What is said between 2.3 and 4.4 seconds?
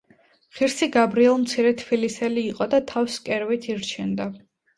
იყო და თავს კერვით ირჩენდა.